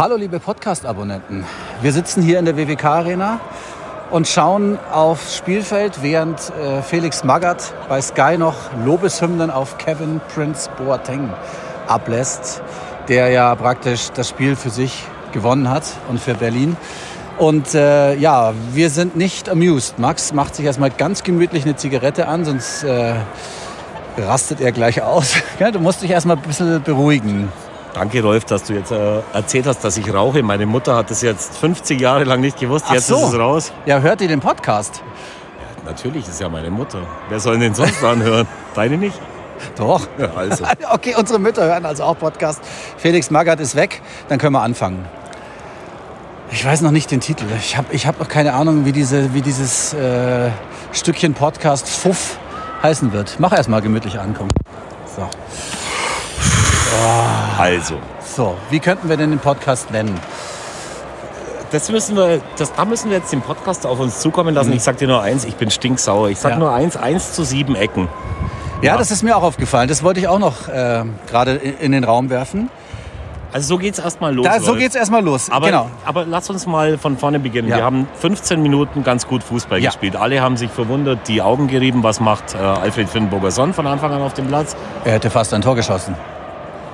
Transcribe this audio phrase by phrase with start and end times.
[0.00, 1.44] Hallo liebe Podcast-Abonnenten.
[1.82, 3.38] Wir sitzen hier in der WWK Arena
[4.10, 10.70] und schauen aufs Spielfeld, während äh, Felix Magath bei Sky noch Lobeshymnen auf Kevin Prince
[10.78, 11.28] Boateng
[11.86, 12.62] ablässt,
[13.08, 16.78] der ja praktisch das Spiel für sich gewonnen hat und für Berlin.
[17.36, 19.98] Und äh, ja, wir sind nicht amused.
[19.98, 23.16] Max macht sich erstmal ganz gemütlich eine Zigarette an, sonst äh,
[24.16, 25.34] rastet er gleich aus.
[25.72, 27.52] du musst dich erstmal ein bisschen beruhigen.
[27.94, 30.42] Danke, Rolf, dass du jetzt äh, erzählt hast, dass ich rauche.
[30.42, 32.86] Meine Mutter hat das jetzt 50 Jahre lang nicht gewusst.
[32.88, 33.16] Ach jetzt so.
[33.16, 33.72] ist es raus.
[33.86, 35.02] Ja, hört ihr den Podcast?
[35.58, 37.02] Ja, natürlich ist ja meine Mutter.
[37.28, 38.46] Wer soll denn sonst anhören?
[38.74, 39.18] Deine nicht?
[39.76, 40.06] Doch.
[40.18, 40.64] Ja, also.
[40.92, 42.60] Okay, unsere Mütter hören also auch Podcast.
[42.96, 45.04] Felix Magath ist weg, dann können wir anfangen.
[46.52, 47.44] Ich weiß noch nicht den Titel.
[47.58, 50.50] Ich habe ich hab noch keine Ahnung, wie, diese, wie dieses äh,
[50.92, 52.38] Stückchen Podcast Fuff
[52.82, 53.36] heißen wird.
[53.38, 54.50] Mach erstmal gemütlich ankommen.
[55.16, 55.28] So.
[57.58, 60.18] Also, so, wie könnten wir denn den Podcast nennen?
[61.72, 64.72] das müssen wir, das, da müssen wir jetzt den Podcast auf uns zukommen lassen.
[64.72, 66.28] Ich sag dir nur eins, ich bin stinksauer.
[66.28, 66.58] Ich sag Ja.
[66.58, 68.08] nur eins, eins zu sieben Ecken.
[68.82, 68.96] Ja, Ja.
[68.98, 69.86] das ist mir auch aufgefallen.
[69.88, 72.70] Das wollte ich auch noch äh, gerade in, den Raum werfen.
[73.52, 74.44] Also so geht's erstmal los.
[74.46, 74.78] Da, so Rolf.
[74.80, 75.48] geht's erstmal los.
[75.50, 75.90] Aber, genau.
[76.04, 77.68] aber lass uns mal von vorne beginnen.
[77.68, 77.76] Ja.
[77.76, 79.90] Wir haben 15 Minuten ganz gut Fußball Ja.
[79.90, 80.16] gespielt.
[80.16, 82.02] Alle haben sich verwundert, die Augen gerieben.
[82.02, 84.74] Was macht äh, Alfred Finnburger Sonn von Anfang an auf dem Platz?
[85.04, 86.16] Er hätte fast ein Tor geschossen.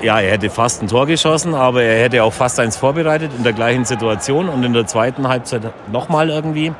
[0.02, 3.44] Ja, er hätte fast ein Tor geschossen, aber er hätte auch fast eins vorbereitet in
[3.44, 6.72] der gleichen Situation und in der zweiten Halbzeit nochmal irgendwie.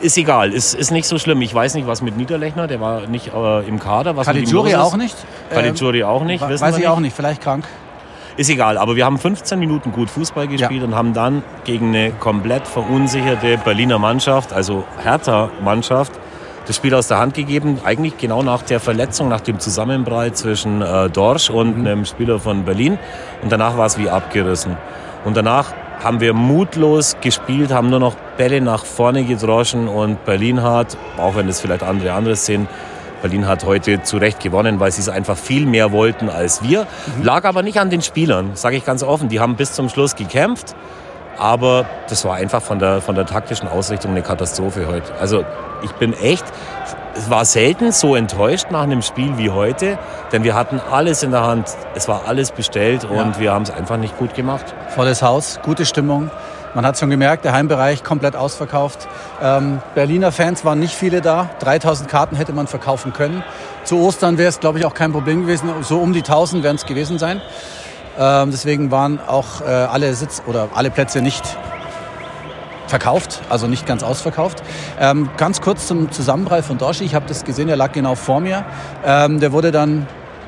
[0.00, 1.42] Ist egal, ist, ist nicht so schlimm.
[1.42, 4.16] Ich weiß nicht, was mit Niederlechner, der war nicht äh, im Kader.
[4.16, 5.14] Was Caligiuri auch nicht?
[5.50, 7.64] Caligiuri auch nicht, Ähm, wissen weiß ich auch nicht, vielleicht krank.
[8.38, 12.12] Ist egal, aber wir haben 15 Minuten gut Fußball gespielt und haben dann gegen eine
[12.12, 16.12] komplett verunsicherte Berliner Mannschaft, also Hertha-Mannschaft,
[16.66, 17.80] das Spiel aus der Hand gegeben.
[17.84, 22.64] Eigentlich genau nach der Verletzung, nach dem Zusammenprall zwischen äh, Dorsch und einem Spieler von
[22.64, 22.98] Berlin.
[23.42, 24.76] Und danach war es wie abgerissen.
[25.24, 30.62] Und danach haben wir mutlos gespielt, haben nur noch Bälle nach vorne gedroschen und Berlin
[30.62, 32.66] hat, auch wenn es vielleicht andere anderes sehen,
[33.22, 36.88] Berlin hat heute zu Recht gewonnen, weil sie es einfach viel mehr wollten als wir.
[37.22, 39.28] Lag aber nicht an den Spielern, sage ich ganz offen.
[39.28, 40.74] Die haben bis zum Schluss gekämpft,
[41.38, 45.14] aber das war einfach von der, von der taktischen Ausrichtung eine Katastrophe heute.
[45.20, 45.44] Also
[45.82, 46.44] ich bin echt,
[47.14, 49.98] es war selten so enttäuscht nach einem Spiel wie heute,
[50.32, 53.70] denn wir hatten alles in der Hand, es war alles bestellt und wir haben es
[53.70, 54.74] einfach nicht gut gemacht.
[54.88, 56.30] Volles Haus, gute Stimmung.
[56.74, 59.06] Man hat schon gemerkt, der Heimbereich komplett ausverkauft.
[59.42, 61.50] Ähm, Berliner Fans waren nicht viele da.
[61.58, 63.44] 3000 Karten hätte man verkaufen können.
[63.84, 65.68] Zu Ostern wäre es, glaube ich, auch kein Problem gewesen.
[65.82, 67.42] So um die 1000 werden es gewesen sein.
[68.18, 71.42] Ähm, deswegen waren auch äh, alle Sitz oder alle Plätze nicht
[72.86, 74.62] verkauft, also nicht ganz ausverkauft.
[75.00, 77.04] Ähm, ganz kurz zum Zusammenprall von Dorschi.
[77.04, 78.64] Ich habe das gesehen, er lag genau vor mir.
[79.04, 80.06] Ähm, der wurde dann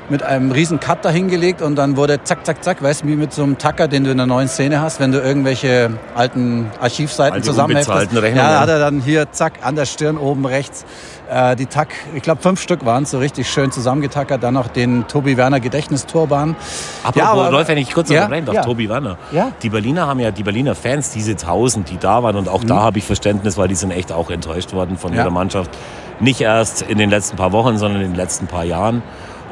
[0.09, 3.33] mit einem riesen Cut dahingelegt und dann wurde zack, zack, zack, weißt du, wie mit
[3.33, 7.33] so einem Tacker, den du in der neuen Szene hast, wenn du irgendwelche alten Archivseiten
[7.35, 8.13] Alte zusammenheftest.
[8.13, 10.85] Ja, hat er dann hier, zack, an der Stirn oben rechts
[11.29, 14.43] äh, die Tack, ich glaube fünf Stück waren so richtig schön zusammengetackert.
[14.43, 16.55] Dann noch den Tobi Werner Gedächtnisturban.
[17.03, 18.61] Apropos, Ja, aber- Rolf, wenn ich kurz Ja, unterbrechen darf, ja.
[18.63, 19.17] Tobi Werner.
[19.31, 19.51] Ja.
[19.63, 22.81] Die Berliner haben ja, die Berliner Fans, diese tausend, die da waren, und auch da
[22.81, 25.21] habe ich Verständnis, weil die sind echt auch enttäuscht worden von Ja.
[25.23, 25.71] ihrer Mannschaft.
[26.19, 29.01] Nicht erst in den letzten paar Wochen, sondern in den letzten paar Jahren.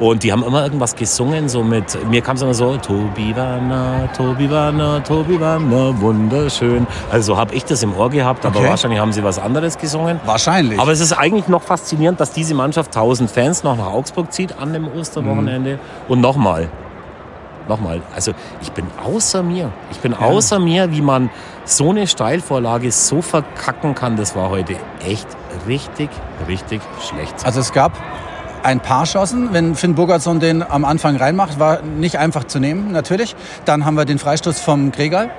[0.00, 4.08] Und die haben immer irgendwas gesungen, so mit, mir kam es immer so, Tobi Werner,
[4.16, 6.84] Tobi Werner, Tobi Werner, wunderschön.
[7.12, 8.68] Also so habe ich das im Ohr gehabt, aber Okay.
[8.70, 10.18] wahrscheinlich haben sie was anderes gesungen.
[10.26, 10.80] Wahrscheinlich.
[10.80, 14.58] Aber es ist eigentlich noch faszinierend, dass diese Mannschaft 1000 Fans noch nach Augsburg zieht
[14.58, 15.78] an dem Osterwochenende.
[16.08, 16.68] Und nochmal,
[17.68, 18.32] nochmal, also
[18.62, 19.70] ich bin außer mir.
[19.92, 21.30] Ich bin außer mir, wie man
[21.64, 24.16] so eine Steilvorlage so verkacken kann.
[24.16, 24.74] Das war heute
[25.06, 25.28] echt
[25.68, 26.10] richtig,
[26.48, 27.34] richtig schlecht.
[27.44, 27.92] Also es gab
[28.64, 29.52] ein paar Chancen.
[29.52, 33.36] Wenn Finn Burgerson den am Anfang reinmacht, war nicht einfach zu nehmen, natürlich.
[33.64, 35.30] Dann haben wir den Freistoß vom Gregal.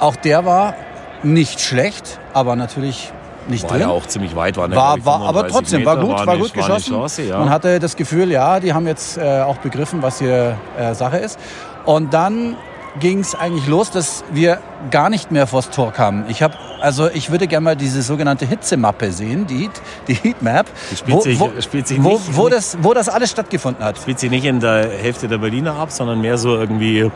[0.00, 0.74] Auch der war
[1.22, 3.12] nicht schlecht, aber natürlich
[3.48, 3.80] nicht war drin.
[3.82, 6.74] ja auch ziemlich weit, war, war, war, aber trotzdem, war gut, war, gut war eine
[6.74, 6.92] geschossen.
[6.92, 7.38] Chance, ja.
[7.38, 11.18] Man hatte das Gefühl, ja, die haben jetzt äh, auch begriffen, was hier äh, Sache
[11.18, 11.38] ist.
[11.84, 12.56] Und dann
[13.00, 14.58] ging es eigentlich los, dass wir
[14.90, 16.24] gar nicht mehr vors Tor kamen.
[16.28, 19.70] Ich habe, also ich würde gerne mal diese sogenannte Hitzemappe sehen, die, Heat,
[20.08, 23.82] die Heatmap, Die spielt sich- spielt sich wo, nicht- wo, das, wo das alles stattgefunden
[23.84, 23.96] hat.
[23.98, 27.10] spielt sie nicht in der Hälfte der Berliner ab, sondern mehr so irgendwie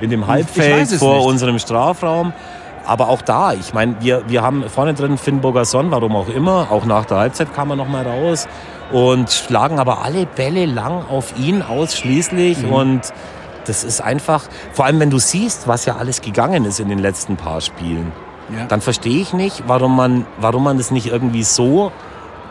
[0.00, 1.26] in dem Halbfeld vor nicht.
[1.26, 2.32] unserem Strafraum.
[2.86, 6.66] Aber auch da, ich meine, wir, wir haben vorne drin Finn Burgerson, warum auch immer,
[6.70, 8.46] auch nach der Halbzeit kam er noch mal raus
[8.92, 12.72] und schlagen aber alle Bälle lang auf ihn ausschließlich Mhm.
[12.72, 13.00] und
[13.64, 16.98] das ist einfach, vor allem wenn du siehst, was ja alles gegangen ist in den
[16.98, 18.12] letzten paar Spielen,
[18.56, 18.66] Ja.
[18.66, 21.92] dann verstehe ich nicht, warum man, warum man das nicht irgendwie so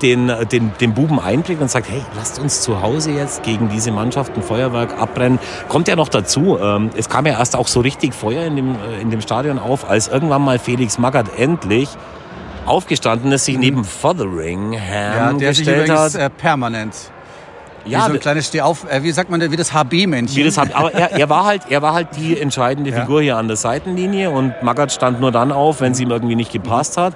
[0.01, 3.91] den, den, den Buben einblickt und sagt, hey, lasst uns zu Hause jetzt gegen diese
[3.91, 5.39] Mannschaft ein Feuerwerk abbrennen.
[5.69, 8.75] Kommt ja noch dazu, ähm, es kam ja erst auch so richtig Feuer in dem,
[8.75, 11.87] äh, in dem Stadion auf, als irgendwann mal Felix Magath endlich
[12.65, 16.21] aufgestanden ist, sich neben Fotheringham ja, der gestellt sich übrigens, hat.
[16.21, 16.95] Äh, permanent.
[17.85, 20.35] Ja, wie so ein kleines Stehauf, äh, wie sagt man, wie das HB-Männchen.
[20.35, 23.01] Wie das hat, aber er, er, war halt, er war halt die entscheidende Ja.
[23.01, 26.35] Figur hier an der Seitenlinie und Magath stand nur dann auf, wenn es ihm irgendwie
[26.35, 27.13] nicht gepasst hat.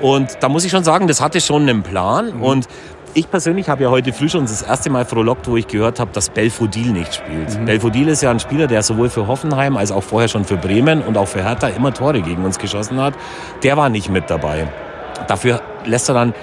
[0.00, 2.36] Und da muss ich schon sagen, das hatte schon einen Plan.
[2.36, 2.42] Mhm.
[2.42, 2.68] Und
[3.14, 6.10] ich persönlich habe ja heute früh schon das erste Mal frohlockt, wo ich gehört habe,
[6.12, 7.58] dass Belfodil nicht spielt.
[7.58, 7.64] Mhm.
[7.64, 11.00] Belfodil ist ja ein Spieler, der sowohl für Hoffenheim als auch vorher schon für Bremen
[11.02, 13.14] und auch für Hertha immer Tore gegen uns geschossen hat.
[13.62, 14.68] Der war nicht mit dabei.
[15.28, 16.34] Dafür lässt er dann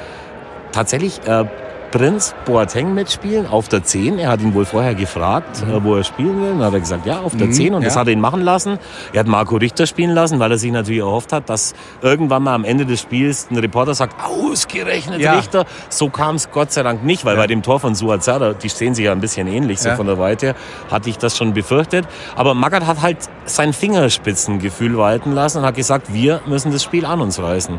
[0.72, 1.46] tatsächlich äh,
[1.94, 4.18] Prinz Boateng mitspielen auf der 10.
[4.18, 6.50] Er hat ihn wohl vorher gefragt, äh, wo er spielen will.
[6.50, 7.74] Dann hat er gesagt, ja, auf der Mhm, 10.
[7.76, 8.02] Und das ja.
[8.02, 8.80] hat er ihn machen lassen.
[9.14, 12.56] Er hat Marco Richter spielen lassen, weil er sich natürlich erhofft hat, dass irgendwann mal
[12.56, 15.34] am Ende des Spiels ein Reporter sagt, ausgerechnet Ja.
[15.36, 15.66] Richter.
[15.90, 17.42] So kam es Gott sei Dank nicht, weil Ja.
[17.42, 20.08] bei dem Tor von Suat Serdar, die sehen sich ja ein bisschen ähnlich, so von
[20.08, 20.56] der Weite,
[20.90, 22.08] hatte ich das schon befürchtet.
[22.36, 27.06] Aber Magath hat halt sein Fingerspitzengefühl walten lassen und hat gesagt, wir müssen das Spiel
[27.06, 27.78] an uns reißen.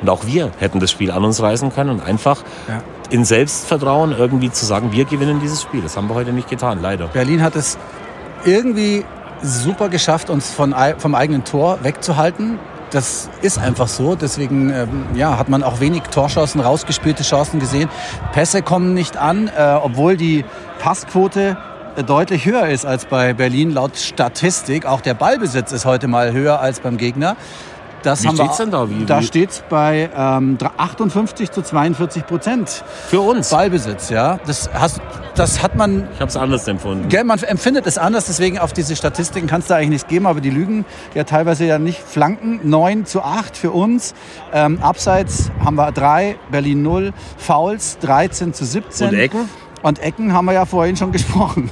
[0.00, 2.80] Und auch wir hätten das Spiel an uns reißen können und einfach Ja.
[3.12, 5.82] In Selbstvertrauen irgendwie zu sagen, wir gewinnen dieses Spiel.
[5.82, 7.08] Das haben wir heute nicht getan, leider.
[7.08, 7.76] Berlin hat es
[8.44, 9.04] irgendwie
[9.42, 12.58] super geschafft, uns von, vom eigenen Tor wegzuhalten.
[12.90, 14.14] Das ist einfach so.
[14.14, 17.90] Deswegen ähm, ja, hat man auch wenig Torchancen, rausgespielte Chancen gesehen.
[18.32, 20.44] Pässe kommen nicht an, äh, obwohl die
[20.78, 21.58] Passquote
[21.96, 24.86] äh, deutlich höher ist als bei Berlin laut Statistik.
[24.86, 27.36] Auch der Ballbesitz ist heute mal höher als beim Gegner.
[28.02, 28.88] Das Wie haben wir- steht's denn da?
[28.90, 33.50] Wie- da wie- steht es bei ähm, 58 zu 42 Prozent Für uns.
[33.50, 34.10] Ballbesitz.
[34.10, 35.00] Ja, das, hast,
[35.36, 37.08] das hat man Ich habe es anders empfunden.
[37.08, 40.26] Gell, man empfindet es anders, deswegen auf diese Statistiken kann es da eigentlich nichts geben,
[40.26, 40.84] aber die lügen
[41.14, 42.00] ja teilweise ja nicht.
[42.02, 44.14] Flanken 9 zu 8 für uns.
[44.52, 47.12] Ähm, Abseits haben wir 3, Berlin 0.
[47.38, 49.08] Fouls 13 zu 17.
[49.10, 49.48] Und Ecken?
[49.82, 51.70] Und Ecken haben wir ja vorhin schon gesprochen.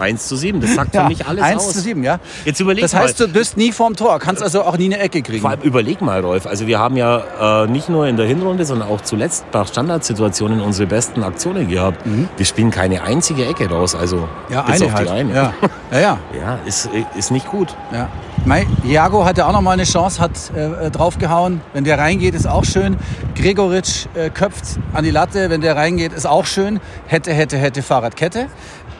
[0.00, 0.60] 1 zu 7.
[0.60, 1.72] Das sagt für mich alles 1 aus.
[1.72, 2.18] zu 7, ja.
[2.44, 3.26] Jetzt überleg Das heißt, mal.
[3.26, 5.40] du bist nie vorm Tor, kannst also auch nie eine Ecke kriegen.
[5.40, 6.46] Vor allem überleg mal, Rolf.
[6.46, 10.60] Also wir haben ja äh, nicht nur in der Hinrunde, sondern auch zuletzt nach Standardsituationen
[10.60, 12.00] unsere besten Aktionen gehabt.
[12.36, 13.94] Wir spielen keine einzige Ecke raus.
[13.94, 14.22] Also Mhm.
[14.50, 15.08] ja, bis eine auf halt.
[15.08, 15.34] die eine.
[15.34, 15.52] Ja,
[15.92, 16.18] ja, ja.
[16.40, 17.74] Ja, ist, ist nicht gut.
[17.92, 18.08] Ja.
[18.46, 21.60] Mei, Iago hatte auch noch mal eine Chance, hat äh, draufgehauen.
[21.72, 22.96] Wenn der reingeht, ist auch schön.
[23.34, 25.50] Gregoritsch äh, köpft an die Latte.
[25.50, 26.78] Wenn der reingeht, ist auch schön.
[27.08, 28.46] Hätte, hätte, hätte Fahrradkette.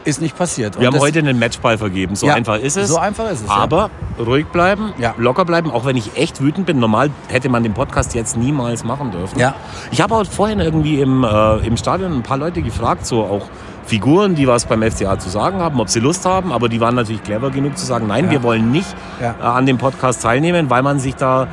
[0.03, 0.75] Ist nicht passiert.
[0.75, 2.17] Und Wir haben das- heute einen Matchball vergeben.
[2.17, 2.89] So Ja, einfach ist es.
[2.89, 3.55] so einfach ist es, ja.
[3.55, 3.89] Aber
[4.19, 5.13] ruhig bleiben, Ja.
[5.17, 6.79] locker bleiben, auch wenn ich echt wütend bin.
[6.79, 9.39] Normal hätte man den Podcast jetzt niemals machen dürfen.
[9.39, 9.55] Ja.
[9.91, 13.43] Ich habe auch vorhin irgendwie im, äh, im Stadion ein paar Leute gefragt, so auch
[13.87, 16.95] Figuren, die was beim FCA zu sagen haben, ob sie Lust haben, aber die waren
[16.95, 18.31] natürlich clever genug zu sagen, nein, Ja.
[18.31, 19.35] wir wollen nicht Ja.
[19.41, 21.47] äh, an dem Podcast teilnehmen, weil man sich da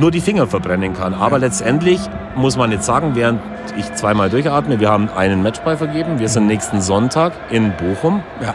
[0.00, 1.12] nur die Finger verbrennen kann.
[1.14, 2.00] Aber letztendlich
[2.36, 3.40] muss man jetzt sagen, während
[3.76, 8.22] ich zweimal durchatme, wir haben einen Matchball vergeben, wir sind nächsten Sonntag in Bochum.
[8.42, 8.54] Ja.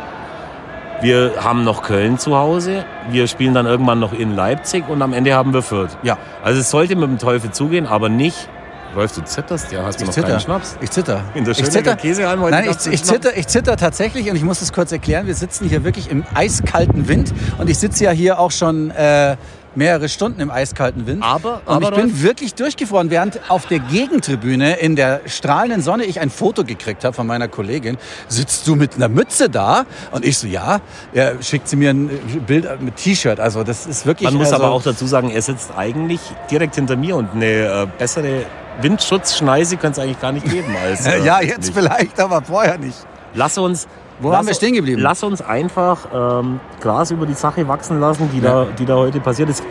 [1.01, 2.85] Wir haben noch Köln zu Hause.
[3.11, 5.97] Wir spielen dann irgendwann noch in Leipzig und am Ende haben wir Fürth.
[6.01, 6.17] Ja.
[6.43, 8.47] Also es sollte mit dem Teufel zugehen, aber nicht.
[8.95, 10.27] Rolf, du zitterst ja, hast du Ich noch zitter.
[10.27, 10.77] keinen Schnaps?
[10.81, 11.21] Ich zitter.
[11.33, 11.95] In der ich zitter.
[11.95, 15.27] Käsehalm heute Nein, ich, ich, zitter, ich zitter tatsächlich und ich muss das kurz erklären.
[15.27, 19.35] Wir sitzen hier wirklich im eiskalten Wind und ich sitze ja hier auch schon äh,
[19.75, 21.23] mehrere Stunden im eiskalten Wind.
[21.23, 26.05] Aber- und aber, ich bin wirklich durchgefroren, während auf der Gegentribüne in der strahlenden Sonne
[26.05, 27.97] ich ein Foto gekriegt habe von meiner Kollegin.
[28.27, 29.85] Sitzt du mit einer Mütze da?
[30.11, 30.81] Und ich so, ja.
[31.13, 32.09] ja schickt sie mir ein
[32.45, 33.39] Bild mit T-Shirt.
[33.39, 34.29] Also das ist wirklich.
[34.29, 36.21] Man muss also, aber auch dazu sagen, er sitzt eigentlich
[36.51, 38.45] direkt hinter mir und eine äh, bessere
[38.81, 41.05] Windschutzschneise könnte es eigentlich gar nicht geben als.
[41.07, 41.73] äh, Ja, jetzt Licht.
[41.73, 42.97] vielleicht, aber vorher nicht.
[43.33, 43.87] Lass uns.
[44.19, 45.01] Wo lass waren wir stehen geblieben?
[45.01, 48.65] Lass uns einfach ähm, Gras über die Sache wachsen lassen, die, Ja.
[48.65, 49.63] da, die da heute passiert ist.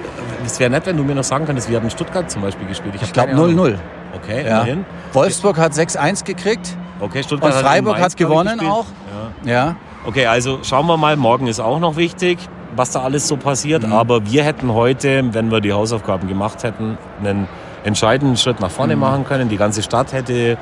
[0.45, 2.95] Es wäre nett, wenn du mir noch sagen könntest, wir haben Stuttgart zum Beispiel gespielt.
[2.97, 3.57] hab Ich glaube keine Ahnung.
[3.57, 3.79] 0-0.
[4.17, 4.57] Okay, Ja.
[4.63, 4.85] immerhin.
[5.13, 6.77] Wolfsburg hat 6-1 gekriegt.
[7.01, 8.87] Okay, Stuttgart Und hat Freiburg in hat ich, gewonnen auch.
[9.45, 9.53] Ja.
[9.53, 9.77] Ja.
[10.05, 11.17] Okay, also schauen wir mal.
[11.17, 12.39] Morgen ist auch noch wichtig,
[12.75, 13.87] was da alles so passiert.
[13.87, 13.93] Mhm.
[13.93, 17.47] Aber wir hätten heute, wenn wir die Hausaufgaben gemacht hätten, einen
[17.85, 19.49] entscheidenden Schritt nach vorne machen können.
[19.49, 20.57] Die ganze Stadt hätte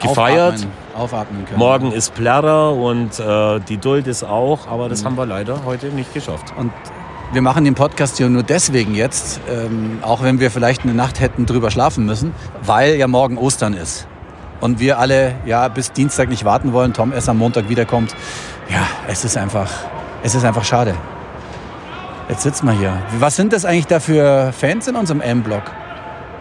[0.00, 0.58] gefeiert.
[0.58, 0.66] Mhm.
[0.94, 1.58] Aufatmen, aufatmen können.
[1.58, 4.90] Morgen ist Plärrer und äh, die Duld ist auch, aber Mhm.
[4.90, 6.52] das haben wir leider heute nicht geschafft.
[6.58, 6.70] Und
[7.32, 11.18] wir machen den Podcast hier nur deswegen jetzt, ähm, auch wenn wir vielleicht eine Nacht
[11.20, 14.06] hätten drüber schlafen müssen, weil ja morgen Ostern ist.
[14.60, 18.14] Und wir alle ja bis Dienstag nicht warten wollen, Tom erst am Montag wiederkommt.
[18.70, 19.70] Ja, es ist einfach,
[20.22, 20.94] es ist einfach schade.
[22.28, 22.92] Jetzt sitzen wir hier.
[23.18, 25.62] Was sind das eigentlich da für Fans in unserem M-Block?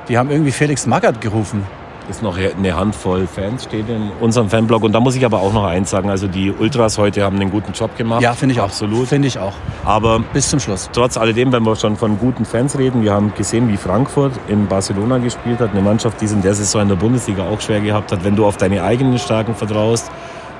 [0.07, 1.63] Die haben irgendwie Felix Magath gerufen.
[2.07, 4.83] ist noch eine Handvoll Fans, steht in unserem Fanblog.
[4.83, 6.11] Und da muss ich aber auch noch eins sagen.
[6.11, 8.21] Also die Ultras heute haben einen guten Job gemacht.
[8.21, 8.65] Ja, finde ich auch.
[8.65, 9.07] Absolut.
[9.07, 9.53] Finde ich auch.
[9.83, 10.87] Aber Bis zum Schluss.
[10.93, 14.67] trotz alledem, wenn wir schon von guten Fans reden, wir haben gesehen, wie Frankfurt in
[14.67, 15.71] Barcelona gespielt hat.
[15.71, 18.23] Eine Mannschaft, die es in der Saison in der Bundesliga auch schwer gehabt hat.
[18.23, 20.11] Wenn du auf deine eigenen Stärken vertraust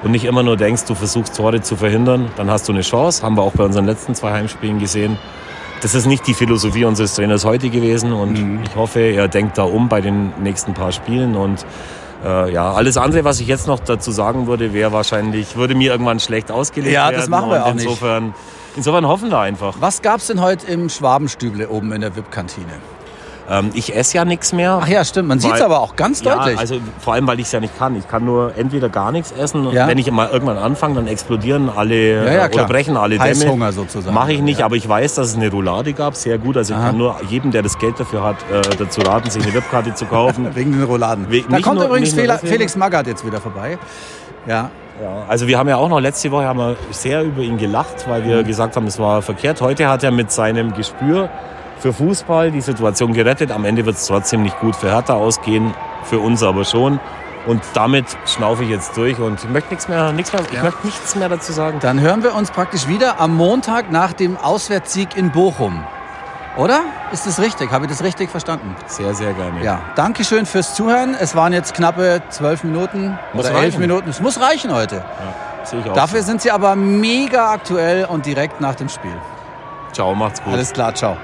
[0.02, 3.22] und nicht immer nur denkst, du versuchst Tore zu verhindern, dann hast du eine Chance.
[3.22, 5.20] Haben wir auch bei unseren letzten zwei Heimspielen gesehen.
[5.86, 9.65] Das ist nicht die Philosophie unseres Trainers heute gewesen und ich hoffe, er denkt da
[9.65, 11.63] um bei den nächsten paar Spielen und
[12.25, 15.92] äh, ja, alles andere, was ich jetzt noch dazu sagen würde, wäre wahrscheinlich, würde mir
[15.92, 17.18] irgendwann schlecht ausgelegt Ja, werden.
[17.18, 17.84] das machen wir auch nicht.
[17.84, 18.34] insofern,
[18.75, 19.75] Insofern hoffen wir einfach.
[19.80, 22.65] Was gab es denn heute im Schwabenstüble oben in der VIP-Kantine?
[23.48, 24.80] Ähm, ich esse ja nichts mehr.
[24.82, 25.28] Ach ja, stimmt.
[25.28, 26.56] Man sieht es aber auch ganz deutlich.
[26.56, 27.96] Ja, also vor allem, weil ich es ja nicht kann.
[27.96, 29.70] Ich kann nur entweder gar nichts essen.
[29.72, 29.88] Ja.
[29.88, 33.30] Wenn ich mal irgendwann anfange, dann explodieren alle Ja, ja, äh, oder brechen alle Dämme.
[33.30, 34.16] Heißhunger sozusagen.
[34.16, 36.58] Mache ich nicht, aber ich weiß, dass es eine Roulade gab, sehr gut.
[36.58, 36.88] Also ich Aha.
[36.88, 40.06] kann nur jedem, der das Geld dafür hat, äh, dazu raten, sich eine Webkarte zu
[40.06, 40.48] kaufen.
[40.56, 41.30] Wegen den Rouladen.
[41.30, 42.48] We- da kommt nur- übrigens deswegen.
[42.48, 43.78] Felix Magath jetzt wieder vorbei.
[44.48, 44.72] Ja.
[45.04, 48.08] Ja, also wir haben ja auch noch letzte Woche haben wir sehr über ihn gelacht,
[48.08, 48.28] weil Mhm.
[48.28, 49.60] wir gesagt haben, es war verkehrt.
[49.62, 51.30] Heute hat er mit seinem Gespür
[51.86, 53.51] für Fußball die Situation gerettet.
[53.51, 55.72] Am Ende wird es trotzdem nicht gut für Hertha ausgehen,
[56.04, 57.00] für uns aber schon.
[57.46, 60.63] Und damit schnaufe ich jetzt durch und ich möchte nichts mehr, nichts mehr, ich Ja.
[60.63, 61.77] möchte nichts mehr dazu sagen.
[61.82, 65.84] Dann hören wir uns praktisch wieder am Montag nach dem Auswärtssieg in Bochum.
[66.58, 66.80] Oder?
[67.12, 67.72] Ist das richtig?
[67.72, 68.75] Habe ich das richtig verstanden?
[68.88, 69.63] Sehr, sehr gerne.
[69.63, 69.82] Ja.
[69.94, 71.15] Dankeschön fürs Zuhören.
[71.20, 73.77] Es waren jetzt knappe zwölf Minuten Muss oder elf.
[73.77, 74.10] Minuten.
[74.10, 74.96] Es muss reichen heute.
[74.96, 75.94] Ja, sehe ich auch.
[75.94, 79.15] Dafür sind sie aber mega aktuell und direkt nach dem Spiel.
[79.92, 80.54] Ciao, macht's gut.
[80.54, 81.15] Alles klar, ciao.